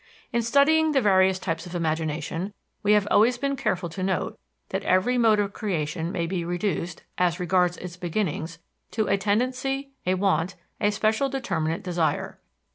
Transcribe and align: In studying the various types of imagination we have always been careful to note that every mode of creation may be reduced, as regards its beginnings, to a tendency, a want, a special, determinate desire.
In 0.33 0.41
studying 0.41 0.93
the 0.93 0.99
various 1.01 1.37
types 1.37 1.67
of 1.67 1.75
imagination 1.75 2.55
we 2.81 2.93
have 2.93 3.07
always 3.11 3.37
been 3.37 3.55
careful 3.55 3.87
to 3.89 4.01
note 4.01 4.39
that 4.69 4.81
every 4.81 5.15
mode 5.15 5.39
of 5.39 5.53
creation 5.53 6.11
may 6.11 6.25
be 6.25 6.43
reduced, 6.43 7.03
as 7.19 7.39
regards 7.39 7.77
its 7.77 7.97
beginnings, 7.97 8.57
to 8.89 9.07
a 9.07 9.15
tendency, 9.15 9.91
a 10.07 10.15
want, 10.15 10.55
a 10.79 10.89
special, 10.91 11.29
determinate 11.29 11.83
desire. 11.83 12.39